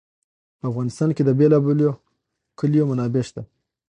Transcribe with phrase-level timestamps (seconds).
[0.59, 1.89] په افغانستان کې د بېلابېلو
[2.59, 3.41] کلیو منابع شته.